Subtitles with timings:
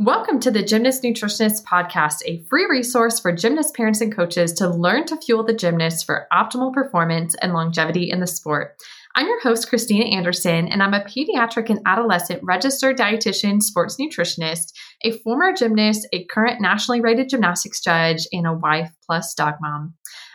[0.00, 4.68] Welcome to the Gymnast Nutritionist Podcast, a free resource for gymnast parents and coaches to
[4.68, 8.74] learn to fuel the gymnast for optimal performance and longevity in the sport.
[9.14, 14.72] I'm your host, Christina Anderson, and I'm a pediatric and adolescent registered dietitian, sports nutritionist,
[15.04, 19.94] a former gymnast, a current nationally rated gymnastics judge, and a wife plus dog mom.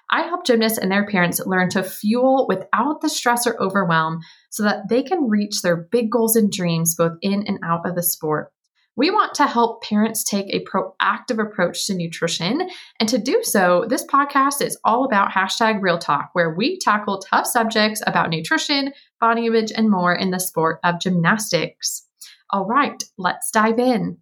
[0.10, 4.22] I help gymnasts and their parents learn to fuel without the stress or overwhelm
[4.52, 7.96] so that they can reach their big goals and dreams both in and out of
[7.96, 8.54] the sport.
[9.00, 12.70] We want to help parents take a proactive approach to nutrition.
[13.00, 17.20] And to do so, this podcast is all about hashtag real talk, where we tackle
[17.20, 18.92] tough subjects about nutrition,
[19.22, 22.08] body image, and more in the sport of gymnastics.
[22.50, 24.18] All right, let's dive in.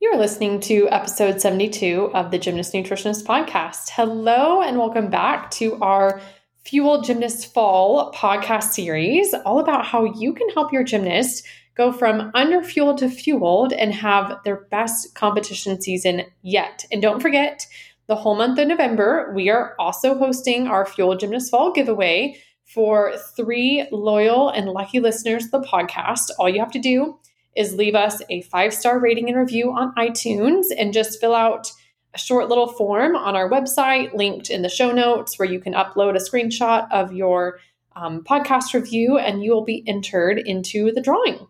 [0.00, 3.90] You're listening to episode 72 of the Gymnast Nutritionist Podcast.
[3.90, 6.20] Hello, and welcome back to our
[6.64, 12.32] Fuel Gymnast Fall podcast series, all about how you can help your gymnast go from
[12.32, 16.84] underfueled to fueled and have their best competition season yet.
[16.90, 17.66] And don't forget,
[18.06, 23.14] the whole month of November, we are also hosting our Fuel Gymnast Fall giveaway for
[23.36, 26.30] three loyal and lucky listeners of the podcast.
[26.38, 27.18] All you have to do
[27.56, 31.70] is leave us a five star rating and review on iTunes and just fill out
[32.14, 35.74] a short little form on our website linked in the show notes where you can
[35.74, 37.58] upload a screenshot of your
[37.94, 41.46] um, podcast review and you will be entered into the drawing.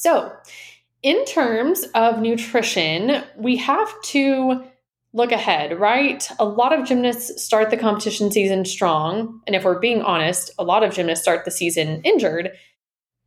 [0.00, 0.32] So,
[1.02, 4.64] in terms of nutrition, we have to
[5.12, 6.28] look ahead, right?
[6.38, 9.40] A lot of gymnasts start the competition season strong.
[9.46, 12.50] And if we're being honest, a lot of gymnasts start the season injured.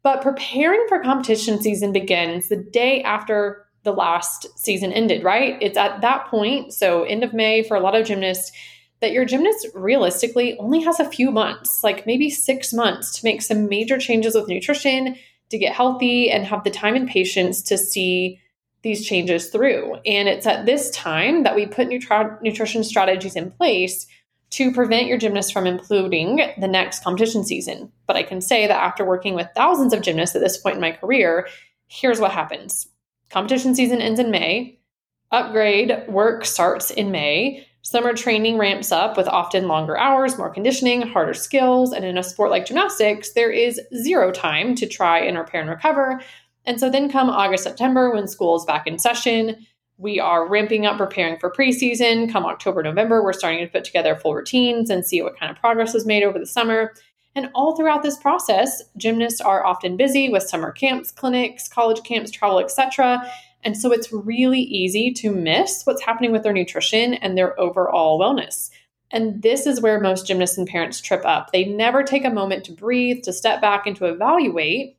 [0.03, 5.57] But preparing for competition season begins the day after the last season ended, right?
[5.61, 8.51] It's at that point, so end of May for a lot of gymnasts,
[8.99, 13.41] that your gymnast realistically only has a few months, like maybe six months, to make
[13.41, 15.15] some major changes with nutrition
[15.49, 18.39] to get healthy and have the time and patience to see
[18.83, 19.95] these changes through.
[20.05, 24.07] And it's at this time that we put nutri- nutrition strategies in place
[24.51, 27.91] to prevent your gymnast from imploding the next competition season.
[28.05, 30.81] But I can say that after working with thousands of gymnasts at this point in
[30.81, 31.47] my career,
[31.87, 32.87] here's what happens
[33.29, 34.79] competition season ends in May,
[35.31, 37.66] upgrade work starts in May.
[37.89, 42.21] Summer training ramps up with often longer hours, more conditioning, harder skills, and in a
[42.21, 46.21] sport like gymnastics, there is zero time to try and repair and recover.
[46.65, 49.65] And so then come August, September, when school is back in session,
[49.97, 52.29] we are ramping up preparing for preseason.
[52.29, 55.57] Come October, November, we're starting to put together full routines and see what kind of
[55.57, 56.93] progress was made over the summer.
[57.35, 62.31] And all throughout this process, gymnasts are often busy with summer camps, clinics, college camps,
[62.31, 63.31] travel, etc.
[63.67, 68.17] And so it's really easy to miss what's happening with their nutrition and their overall
[68.17, 68.69] wellness.
[69.11, 71.51] And this is where most gymnasts and parents trip up.
[71.51, 74.97] They never take a moment to breathe, to step back, and to evaluate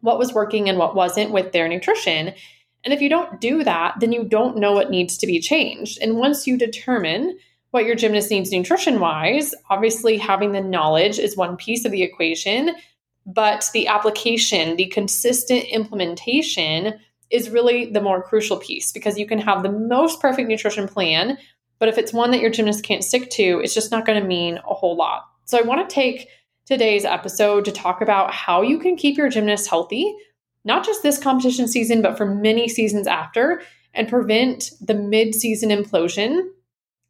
[0.00, 2.34] what was working and what wasn't with their nutrition.
[2.82, 6.00] And if you don't do that, then you don't know what needs to be changed.
[6.02, 7.38] And once you determine
[7.70, 12.02] what your gymnast needs nutrition wise, obviously having the knowledge is one piece of the
[12.02, 12.74] equation,
[13.26, 16.98] but the application, the consistent implementation
[17.32, 21.38] is really the more crucial piece because you can have the most perfect nutrition plan,
[21.78, 24.26] but if it's one that your gymnast can't stick to, it's just not going to
[24.26, 25.24] mean a whole lot.
[25.46, 26.28] So I want to take
[26.66, 30.14] today's episode to talk about how you can keep your gymnast healthy,
[30.64, 33.62] not just this competition season, but for many seasons after,
[33.94, 36.48] and prevent the mid season implosion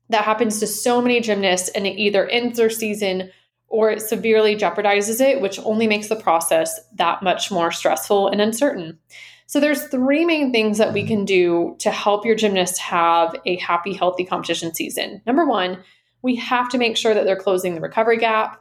[0.08, 3.30] that happens to so many gymnasts and it either ends their season
[3.72, 8.40] or it severely jeopardizes it, which only makes the process that much more stressful and
[8.40, 8.98] uncertain.
[9.46, 13.56] So there's three main things that we can do to help your gymnast have a
[13.56, 15.22] happy, healthy competition season.
[15.26, 15.82] Number one,
[16.20, 18.60] we have to make sure that they're closing the recovery gap.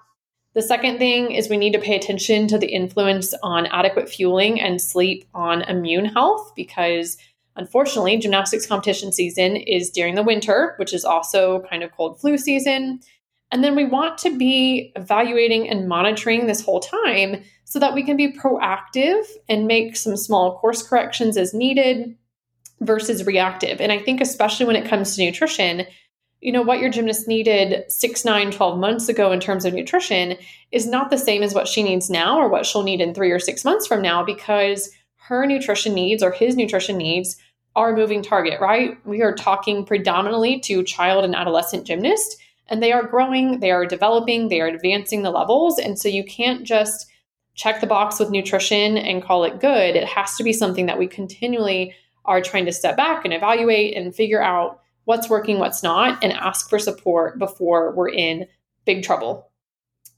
[0.53, 4.61] The second thing is we need to pay attention to the influence on adequate fueling
[4.61, 7.17] and sleep on immune health because
[7.57, 12.37] unfortunately, gymnastics competition season is during the winter, which is also kind of cold flu
[12.37, 13.01] season.
[13.51, 18.03] And then we want to be evaluating and monitoring this whole time so that we
[18.03, 22.15] can be proactive and make some small course corrections as needed
[22.79, 23.79] versus reactive.
[23.81, 25.85] And I think, especially when it comes to nutrition,
[26.39, 30.37] you know, what your gymnast needed six, nine, 12 months ago in terms of nutrition
[30.71, 33.31] is not the same as what she needs now or what she'll need in three
[33.31, 37.37] or six months from now because her nutrition needs or his nutrition needs
[37.75, 38.97] are a moving target, right?
[39.05, 42.35] We are talking predominantly to child and adolescent gymnasts
[42.71, 45.77] and they are growing, they are developing, they are advancing the levels.
[45.77, 47.05] And so you can't just
[47.53, 49.95] check the box with nutrition and call it good.
[49.95, 53.95] It has to be something that we continually are trying to step back and evaluate
[53.95, 58.47] and figure out what's working, what's not, and ask for support before we're in
[58.85, 59.51] big trouble.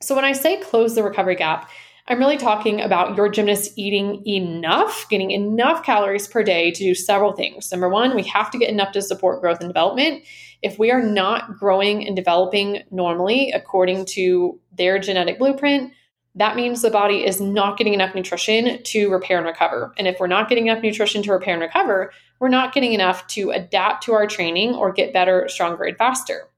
[0.01, 1.69] So when I say close the recovery gap,
[2.07, 6.93] I'm really talking about your gymnast eating enough, getting enough calories per day to do
[6.93, 7.71] several things.
[7.71, 10.23] Number one, we have to get enough to support growth and development.
[10.61, 15.93] If we are not growing and developing normally according to their genetic blueprint,
[16.35, 19.93] that means the body is not getting enough nutrition to repair and recover.
[19.97, 23.25] And if we're not getting enough nutrition to repair and recover, we're not getting enough
[23.27, 26.49] to adapt to our training or get better, stronger, and faster.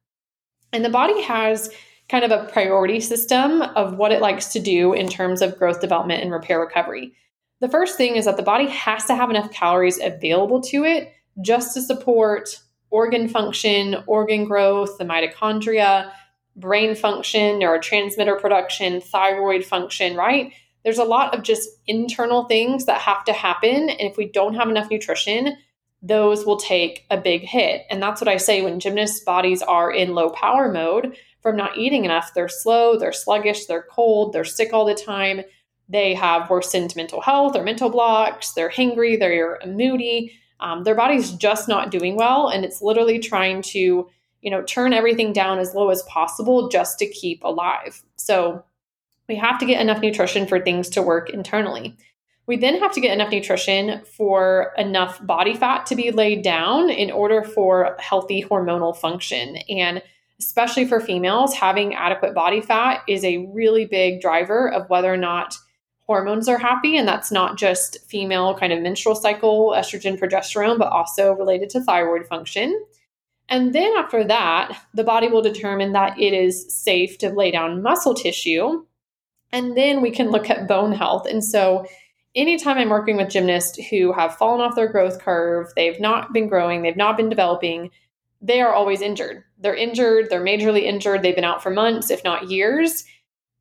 [0.72, 1.70] And the body has
[2.10, 5.82] kind of a priority system of what it likes to do in terms of growth,
[5.82, 7.14] development, and repair recovery.
[7.62, 11.12] The first thing is that the body has to have enough calories available to it
[11.42, 12.62] just to support
[12.92, 16.12] organ function, organ growth, the mitochondria,
[16.56, 20.54] brain function, neurotransmitter production, thyroid function, right?
[20.84, 23.90] There's a lot of just internal things that have to happen.
[23.90, 25.58] And if we don't have enough nutrition,
[26.02, 27.82] those will take a big hit.
[27.90, 31.78] And that's what I say when gymnasts' bodies are in low power mode from not
[31.78, 32.34] eating enough.
[32.34, 35.42] They're slow, they're sluggish, they're cold, they're sick all the time.
[35.88, 40.34] They have worsened mental health or mental blocks, they're hangry, they're moody.
[40.60, 42.48] Um, their body's just not doing well.
[42.48, 44.10] And it's literally trying to
[44.42, 48.04] you know, turn everything down as low as possible just to keep alive.
[48.16, 48.64] So
[49.28, 51.98] we have to get enough nutrition for things to work internally.
[52.48, 56.92] We then have to get enough nutrition for enough body fat to be laid down
[56.92, 59.58] in order for healthy hormonal function.
[59.68, 60.04] And
[60.40, 65.18] especially for females, having adequate body fat is a really big driver of whether or
[65.18, 65.58] not
[66.08, 66.98] hormones are happy.
[66.98, 71.82] And that's not just female kind of menstrual cycle, estrogen, progesterone, but also related to
[71.82, 72.80] thyroid function.
[73.48, 77.82] And then after that, the body will determine that it is safe to lay down
[77.82, 78.86] muscle tissue.
[79.52, 81.28] And then we can look at bone health.
[81.28, 81.86] And so,
[82.36, 86.50] anytime I'm working with gymnasts who have fallen off their growth curve, they've not been
[86.50, 87.92] growing, they've not been developing,
[88.42, 89.44] they are always injured.
[89.58, 93.04] They're injured, they're majorly injured, they've been out for months, if not years.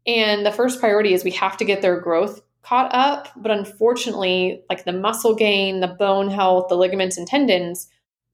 [0.07, 3.29] And the first priority is we have to get their growth caught up.
[3.37, 7.89] But unfortunately, like the muscle gain, the bone health, the ligaments and tendons,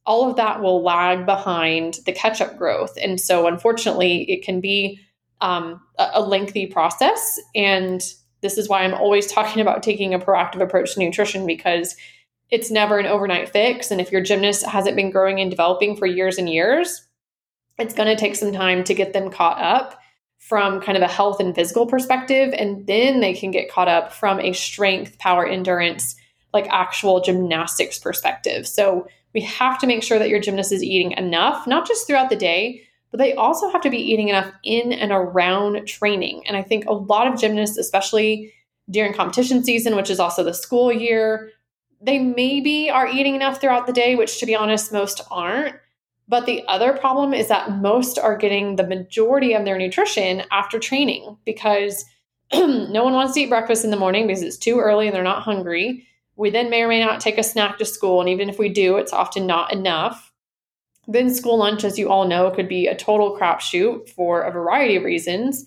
[0.07, 2.97] all of that will lag behind the catch up growth.
[3.01, 4.99] And so, unfortunately, it can be
[5.41, 7.39] um, a, lengthy process.
[7.55, 8.03] And
[8.41, 11.97] this is why I'm always talking about taking a proactive approach to nutrition because
[12.51, 13.91] it's never an overnight fix.
[13.91, 17.07] And if your gymnast hasn't been growing and developing for years and years,
[17.79, 19.99] it's going to take some time to get them caught up
[20.39, 22.53] from kind of a health and physical perspective.
[22.57, 26.17] And then they can get caught up from a strength, power, endurance,
[26.53, 28.67] like actual gymnastics perspective.
[28.67, 32.31] So, we have to make sure that your gymnast is eating enough, not just throughout
[32.31, 36.43] the day, but they also have to be eating enough in and around training.
[36.47, 38.53] And I think a lot of gymnasts, especially
[38.89, 41.51] during competition season, which is also the school year,
[42.01, 45.77] they maybe are eating enough throughout the day, which to be honest, most aren't.
[46.29, 50.79] But the other problem is that most are getting the majority of their nutrition after
[50.79, 52.05] training because
[52.53, 55.25] no one wants to eat breakfast in the morning because it's too early and they're
[55.25, 56.07] not hungry.
[56.37, 58.71] We then may or may not take a snack to school, and even if we
[58.71, 60.33] do, it's often not enough.
[61.07, 64.97] Then school lunch, as you all know, could be a total crapshoot for a variety
[64.97, 65.67] of reasons.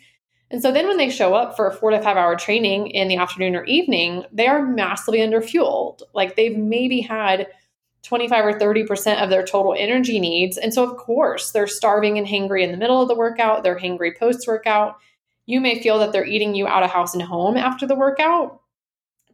[0.54, 3.08] And so then when they show up for a four to five hour training in
[3.08, 6.04] the afternoon or evening, they are massively underfueled.
[6.14, 7.48] Like they've maybe had
[8.04, 10.60] 25 or 30% of their total energy needs.
[10.60, 13.80] And so, of course, they're starving and hangry in the middle of the workout, they're
[13.80, 14.98] hangry post workout.
[15.48, 18.62] You may feel that they're eating you out of house and home after the workout,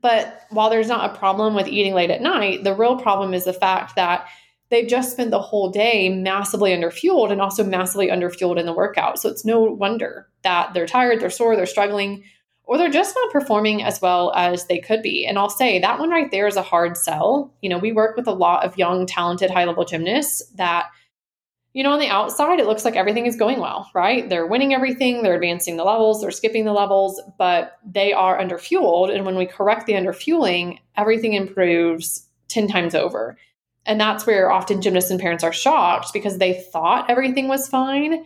[0.02, 3.44] but while there's not a problem with eating late at night, the real problem is
[3.44, 4.28] the fact that
[4.70, 9.20] they've just spent the whole day massively underfueled and also massively underfueled in the workout.
[9.20, 12.24] So it's no wonder that they're tired, they're sore, they're struggling,
[12.64, 15.26] or they're just not performing as well as they could be.
[15.26, 17.54] And I'll say that one right there is a hard sell.
[17.62, 20.86] You know, we work with a lot of young, talented, high level gymnasts that
[21.74, 24.28] you know, on the outside, it looks like everything is going well, right?
[24.28, 29.14] They're winning everything, they're advancing the levels, they're skipping the levels, but they are underfueled.
[29.14, 33.38] And when we correct the underfueling, everything improves 10 times over.
[33.90, 38.24] And that's where often gymnasts and parents are shocked because they thought everything was fine.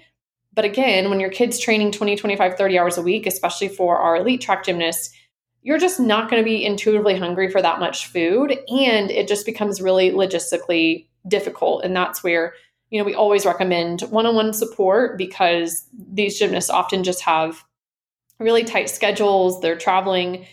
[0.53, 4.17] But again, when your kid's training 20, 25, 30 hours a week, especially for our
[4.17, 5.15] elite track gymnasts,
[5.61, 8.51] you're just not going to be intuitively hungry for that much food.
[8.67, 11.85] And it just becomes really logistically difficult.
[11.85, 12.55] And that's where
[12.89, 17.63] you know, we always recommend one on one support because these gymnasts often just have
[18.37, 19.61] really tight schedules.
[19.61, 20.45] They're traveling,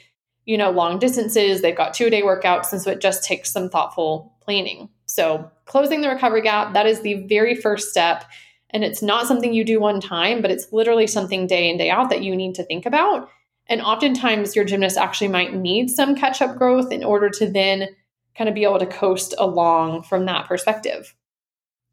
[0.46, 1.62] you know, long distances.
[1.62, 2.72] They've got two day workouts.
[2.72, 4.88] And so it just takes some thoughtful planning.
[5.10, 8.24] So, closing the recovery gap, that is the very first step.
[8.70, 11.90] And it's not something you do one time, but it's literally something day in, day
[11.90, 13.28] out that you need to think about.
[13.66, 17.88] And oftentimes, your gymnast actually might need some catch up growth in order to then
[18.38, 21.12] kind of be able to coast along from that perspective.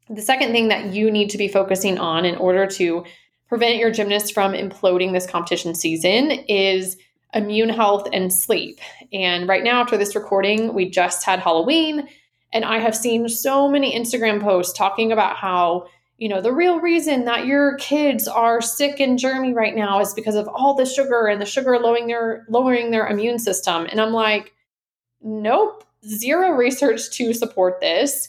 [0.08, 3.04] The second thing that you need to be focusing on in order to
[3.48, 6.96] prevent your gymnast from imploding this competition season is
[7.34, 8.78] immune health and sleep.
[9.12, 12.08] And right now, after this recording, we just had Halloween,
[12.52, 15.86] and I have seen so many Instagram posts talking about how,
[16.16, 20.14] you know, the real reason that your kids are sick and germy right now is
[20.14, 23.86] because of all the sugar and the sugar lowering their lowering their immune system.
[23.90, 24.52] And I'm like,
[25.20, 28.28] nope, zero research to support this.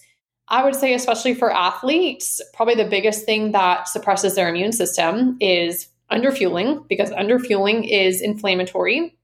[0.50, 5.38] I would say, especially for athletes, probably the biggest thing that suppresses their immune system
[5.40, 9.16] is underfueling, because underfueling is inflammatory,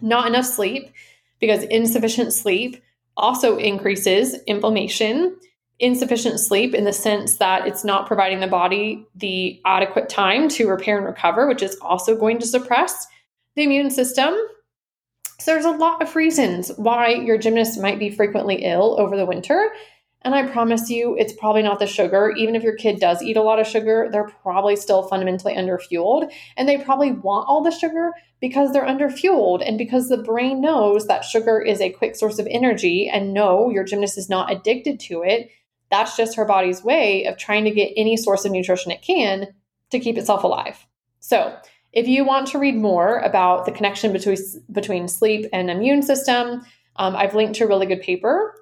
[0.00, 0.90] not enough sleep,
[1.38, 2.82] because insufficient sleep
[3.18, 5.36] also increases inflammation.
[5.80, 10.68] Insufficient sleep in the sense that it's not providing the body the adequate time to
[10.68, 13.06] repair and recover, which is also going to suppress
[13.54, 14.34] the immune system.
[15.40, 19.26] So, there's a lot of reasons why your gymnast might be frequently ill over the
[19.26, 19.70] winter.
[20.22, 22.32] And I promise you, it's probably not the sugar.
[22.36, 26.32] Even if your kid does eat a lot of sugar, they're probably still fundamentally underfueled.
[26.56, 31.06] And they probably want all the sugar because they're underfueled and because the brain knows
[31.06, 33.08] that sugar is a quick source of energy.
[33.08, 35.50] And no, your gymnast is not addicted to it.
[35.90, 39.54] That's just her body's way of trying to get any source of nutrition it can
[39.90, 40.84] to keep itself alive.
[41.20, 41.56] So,
[41.92, 44.36] if you want to read more about the connection between,
[44.70, 46.62] between sleep and immune system,
[46.96, 48.54] um, I've linked to a really good paper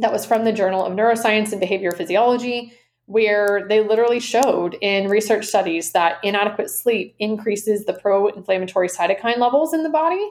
[0.00, 2.72] that was from the Journal of Neuroscience and Behavior Physiology,
[3.06, 9.38] where they literally showed in research studies that inadequate sleep increases the pro inflammatory cytokine
[9.38, 10.30] levels in the body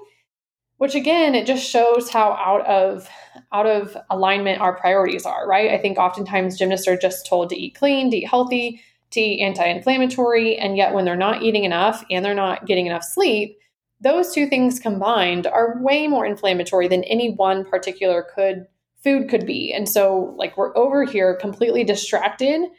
[0.79, 3.07] which again it just shows how out of
[3.51, 5.71] out of alignment our priorities are right?
[5.71, 9.41] I think oftentimes gymnasts are just told to eat clean to eat healthy to eat
[9.41, 13.57] anti-inflammatory and yet when they're not eating enough and they're not getting enough sleep
[14.01, 18.65] those two things combined are way more inflammatory than any one particular could
[19.03, 19.73] food could be.
[19.73, 22.69] And so, like, we're over here completely distracted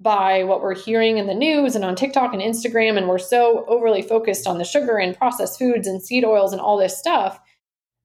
[0.00, 2.96] by what we're hearing in the news and on TikTok and Instagram.
[2.96, 6.60] And we're so overly focused on the sugar and processed foods and seed oils and
[6.60, 7.40] all this stuff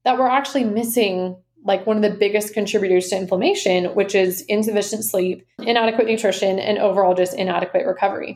[0.03, 5.06] that we're actually missing like one of the biggest contributors to inflammation, which is insufficient
[5.06, 8.36] sleep, inadequate nutrition, and overall just inadequate recovery.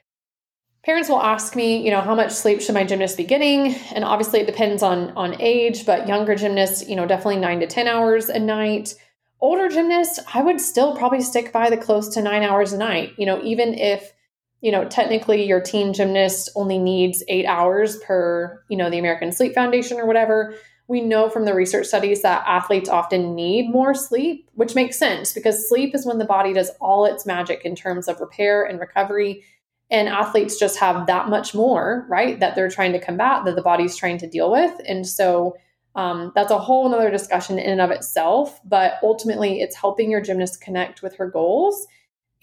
[0.86, 3.75] Parents will ask me, you know, how much sleep should my gymnast be getting?
[3.94, 7.67] And obviously it depends on on age, but younger gymnasts, you know, definitely 9 to
[7.67, 8.94] 10 hours a night
[9.39, 13.13] older gymnasts, I would still probably stick by the close to nine hours a night.
[13.17, 14.13] You know, even if,
[14.62, 19.32] you know, technically your teen gymnast only needs eight hours per, you know, the American
[19.32, 20.56] Sleep Foundation or whatever.
[20.89, 25.34] We know from the research studies that athletes often need more sleep, which makes sense
[25.34, 28.79] because sleep is when the body does all its magic in terms of repair and
[28.79, 29.44] recovery.
[29.89, 33.62] And athletes just have that much more, right, that they're trying to combat, that the
[33.62, 34.74] body's trying to deal with.
[34.88, 35.58] And so,
[35.98, 40.22] um, that's a whole other discussion in and of itself, but ultimately it's helping your
[40.22, 41.88] gymnast connect with her goals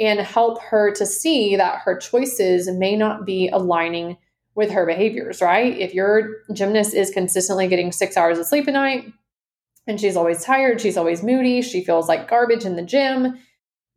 [0.00, 4.16] and help her to see that her choices may not be aligning
[4.56, 5.78] with her behaviors, right?
[5.78, 9.12] If your gymnast is consistently getting six hours of sleep a night
[9.86, 13.38] and she's always tired, she's always moody, she feels like garbage in the gym,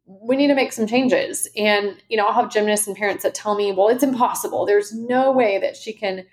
[0.06, 1.48] we need to make some changes.
[1.58, 4.68] And, you know, I'll have gymnasts and parents that tell me, well, it's impossible.
[4.68, 6.26] There's no way that she can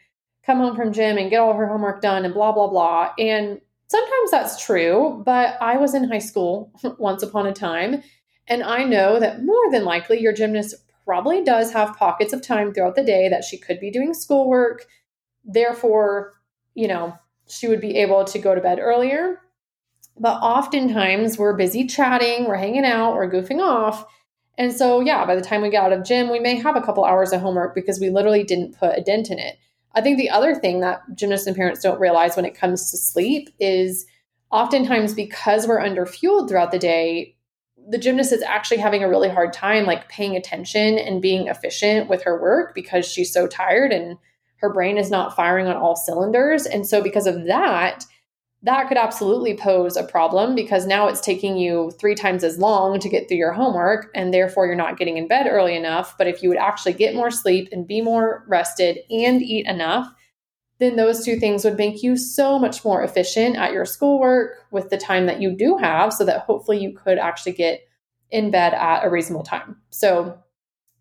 [0.44, 3.12] come home from gym and get all her homework done and blah, blah, blah.
[3.18, 8.02] And sometimes that's true, but I was in high school once upon a time.
[8.46, 10.74] And I know that more than likely your gymnast
[11.04, 14.86] probably does have pockets of time throughout the day that she could be doing schoolwork.
[15.44, 16.32] Therefore,
[16.74, 17.14] you know,
[17.48, 19.40] she would be able to go to bed earlier.
[20.18, 24.06] But oftentimes we're busy chatting, we're hanging out, we're goofing off.
[24.56, 26.80] And so, yeah, by the time we get out of gym, we may have a
[26.80, 29.56] couple hours of homework because we literally didn't put a dent in it.
[29.94, 32.96] I think the other thing that gymnasts and parents don't realize when it comes to
[32.96, 34.06] sleep is
[34.50, 37.36] oftentimes because we're underfueled throughout the day,
[37.88, 42.08] the gymnast is actually having a really hard time like paying attention and being efficient
[42.08, 44.16] with her work because she's so tired and
[44.56, 46.66] her brain is not firing on all cylinders.
[46.66, 48.04] And so because of that,
[48.64, 52.98] that could absolutely pose a problem because now it's taking you three times as long
[52.98, 56.16] to get through your homework and therefore you're not getting in bed early enough.
[56.16, 60.08] But if you would actually get more sleep and be more rested and eat enough,
[60.78, 64.88] then those two things would make you so much more efficient at your schoolwork with
[64.88, 67.86] the time that you do have so that hopefully you could actually get
[68.30, 69.76] in bed at a reasonable time.
[69.90, 70.38] So,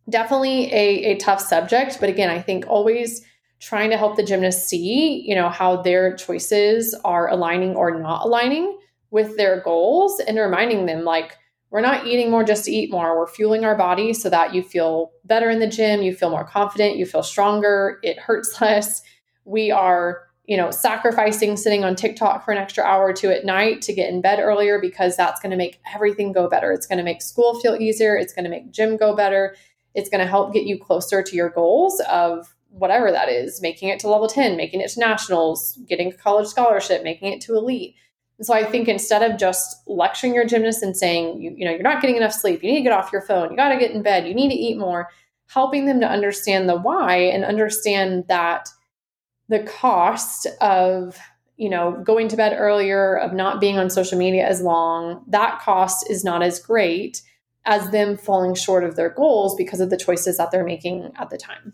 [0.09, 1.97] definitely a, a tough subject.
[2.01, 3.25] But again, I think always
[3.63, 8.25] trying to help the gymnast see, you know, how their choices are aligning or not
[8.25, 8.77] aligning
[9.09, 11.37] with their goals and reminding them like
[11.69, 13.17] we're not eating more just to eat more.
[13.17, 16.43] We're fueling our body so that you feel better in the gym, you feel more
[16.43, 19.01] confident, you feel stronger, it hurts less.
[19.45, 23.45] We are, you know, sacrificing sitting on TikTok for an extra hour or two at
[23.45, 26.73] night to get in bed earlier because that's going to make everything go better.
[26.73, 29.55] It's going to make school feel easier, it's going to make gym go better.
[29.95, 33.89] It's going to help get you closer to your goals of whatever that is, making
[33.89, 37.55] it to level 10, making it to nationals, getting a college scholarship, making it to
[37.55, 37.95] elite.
[38.39, 41.71] And so I think instead of just lecturing your gymnast and saying, you, you know,
[41.71, 43.77] you're not getting enough sleep, you need to get off your phone, you got to
[43.77, 45.09] get in bed, you need to eat more,
[45.47, 48.69] helping them to understand the why and understand that
[49.49, 51.19] the cost of
[51.57, 55.59] you know going to bed earlier of not being on social media as long that
[55.61, 57.21] cost is not as great
[57.65, 61.29] as them falling short of their goals because of the choices that they're making at
[61.29, 61.73] the time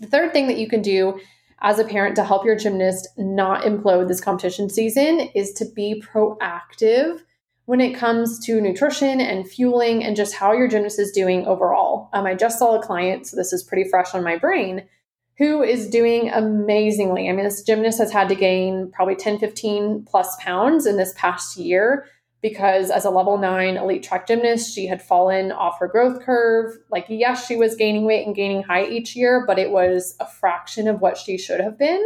[0.00, 1.18] the third thing that you can do
[1.60, 6.02] as a parent to help your gymnast not implode this competition season is to be
[6.06, 7.20] proactive
[7.64, 12.08] when it comes to nutrition and fueling and just how your gymnast is doing overall.
[12.12, 14.84] Um, I just saw a client, so this is pretty fresh on my brain,
[15.38, 17.28] who is doing amazingly.
[17.28, 21.12] I mean, this gymnast has had to gain probably 10, 15 plus pounds in this
[21.16, 22.06] past year
[22.48, 26.76] because as a level nine elite track gymnast, she had fallen off her growth curve.
[26.90, 30.26] Like, yes, she was gaining weight and gaining height each year, but it was a
[30.26, 32.02] fraction of what she should have been.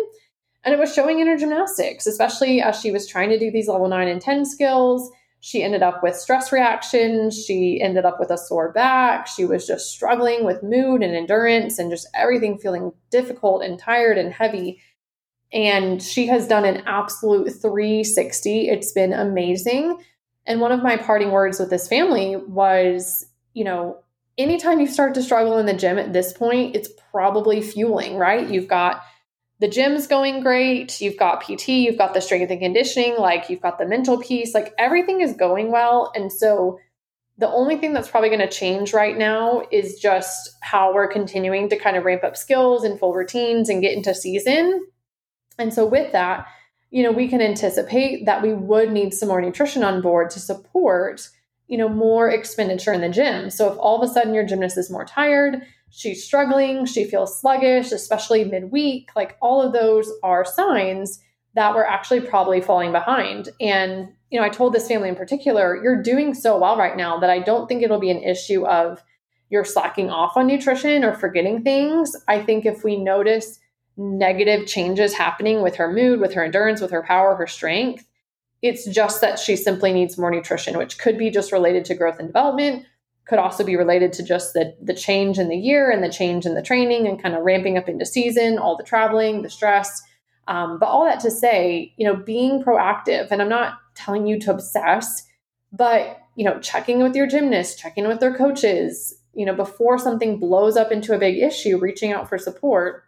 [0.64, 3.68] And it was showing in her gymnastics, especially as she was trying to do these
[3.68, 7.42] level nine and 10 skills she ended up with stress reactions.
[7.44, 9.26] She ended up with a sore back.
[9.26, 14.18] She was just struggling with mood and endurance and just everything feeling difficult and tired
[14.18, 14.80] and heavy.
[15.52, 18.68] And she has done an absolute 360.
[18.68, 19.98] It's been amazing.
[20.46, 24.02] And one of my parting words with this family was, you know,
[24.38, 28.48] anytime you start to struggle in the gym at this point, it's probably fueling, right?
[28.48, 29.02] You've got
[29.60, 31.00] the gym's going great.
[31.00, 34.54] You've got PT, you've got the strength and conditioning, like you've got the mental piece,
[34.54, 36.10] like everything is going well.
[36.14, 36.78] And so
[37.36, 41.68] the only thing that's probably going to change right now is just how we're continuing
[41.68, 44.86] to kind of ramp up skills and full routines and get into season.
[45.58, 46.46] And so with that,
[46.90, 50.40] you know, we can anticipate that we would need some more nutrition on board to
[50.40, 51.28] support,
[51.68, 53.48] you know, more expenditure in the gym.
[53.48, 57.40] So if all of a sudden your gymnast is more tired, she's struggling, she feels
[57.40, 59.10] sluggish, especially midweek.
[59.14, 61.20] Like all of those are signs
[61.54, 63.50] that we're actually probably falling behind.
[63.60, 67.18] And, you know, I told this family in particular, you're doing so well right now
[67.20, 69.02] that I don't think it'll be an issue of
[69.48, 72.16] you're slacking off on nutrition or forgetting things.
[72.26, 73.59] I think if we notice
[73.96, 78.06] negative changes happening with her mood, with her endurance, with her power, her strength,
[78.62, 82.18] it's just that she simply needs more nutrition, which could be just related to growth
[82.18, 82.84] and development,
[83.26, 86.44] could also be related to just the the change in the year and the change
[86.44, 90.02] in the training and kind of ramping up into season, all the traveling, the stress.
[90.48, 94.38] Um, but all that to say, you know, being proactive, and I'm not telling you
[94.40, 95.26] to obsess,
[95.72, 100.38] but you know, checking with your gymnast, checking with their coaches, you know, before something
[100.38, 103.04] blows up into a big issue, reaching out for support.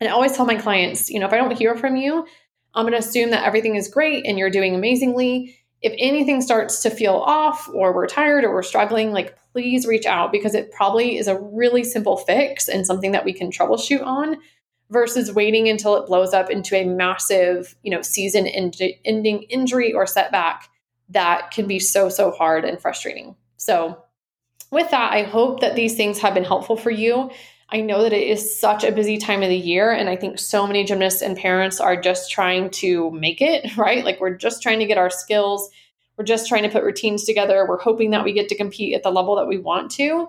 [0.00, 2.26] And I always tell my clients, you know, if I don't hear from you,
[2.74, 5.58] I'm going to assume that everything is great and you're doing amazingly.
[5.80, 10.04] If anything starts to feel off or we're tired or we're struggling, like please reach
[10.04, 14.04] out because it probably is a really simple fix and something that we can troubleshoot
[14.04, 14.36] on
[14.90, 20.06] versus waiting until it blows up into a massive, you know, season ending injury or
[20.06, 20.68] setback
[21.08, 23.36] that can be so so hard and frustrating.
[23.56, 24.02] So,
[24.70, 27.30] with that, I hope that these things have been helpful for you.
[27.68, 30.38] I know that it is such a busy time of the year, and I think
[30.38, 34.04] so many gymnasts and parents are just trying to make it, right?
[34.04, 35.70] Like, we're just trying to get our skills
[36.16, 37.66] we're just trying to put routines together.
[37.68, 40.28] We're hoping that we get to compete at the level that we want to.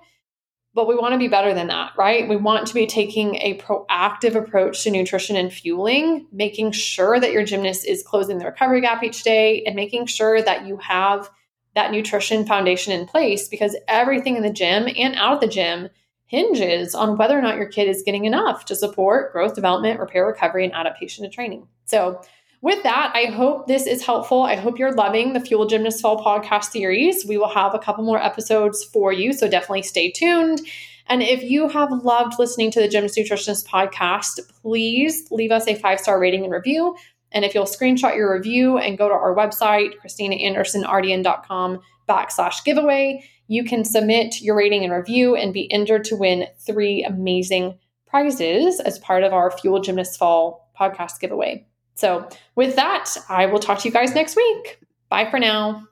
[0.74, 2.28] But we want to be better than that, right?
[2.30, 7.32] We want to be taking a proactive approach to nutrition and fueling, making sure that
[7.32, 11.32] your gymnast is closing the recovery gap each day and making sure that you have
[11.74, 15.90] that nutrition foundation in place because everything in the gym and out of the gym
[16.28, 20.26] hinges on whether or not your kid is getting enough to support growth, development, repair,
[20.26, 21.68] recovery, and adaptation to training.
[21.86, 22.22] So,
[22.62, 24.42] with that, I hope this is helpful.
[24.42, 27.24] I hope you're loving the Fuel Gymnast Fall podcast series.
[27.26, 30.62] We will have a couple more episodes for you, so definitely stay tuned.
[31.08, 35.76] And if you have loved listening to the Gymnast Nutritionist podcast, please leave us a
[35.76, 36.96] five star rating and review.
[37.32, 43.64] And if you'll screenshot your review and go to our website, ChristinaAndersonRDN.com backslash giveaway, you
[43.64, 49.00] can submit your rating and review and be entered to win three amazing prizes as
[49.00, 51.66] part of our Fuel Gymnast Fall podcast giveaway.
[51.96, 54.80] So, with that, I will talk to you guys next week.
[55.10, 55.88] Bye for now.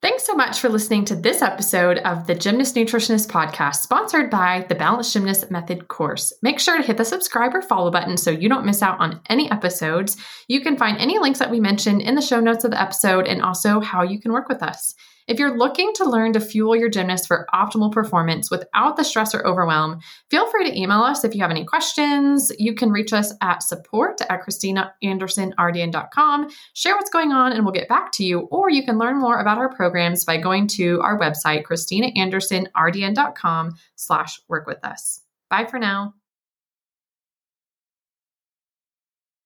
[0.00, 4.64] Thanks so much for listening to this episode of the Gymnast Nutritionist Podcast, sponsored by
[4.68, 6.32] the Balanced Gymnast Method course.
[6.40, 9.20] Make sure to hit the subscribe or follow button so you don't miss out on
[9.28, 10.16] any episodes.
[10.46, 13.26] You can find any links that we mentioned in the show notes of the episode
[13.26, 14.94] and also how you can work with us.
[15.28, 19.34] If you're looking to learn to fuel your gymnast for optimal performance without the stress
[19.34, 22.50] or overwhelm, feel free to email us if you have any questions.
[22.58, 26.48] You can reach us at support at ChristinaAndersonRDN.com.
[26.72, 28.48] Share what's going on and we'll get back to you.
[28.50, 34.40] Or you can learn more about our programs by going to our website, ChristinaAndersonRDN.com slash
[34.48, 35.20] work with us.
[35.50, 36.14] Bye for now.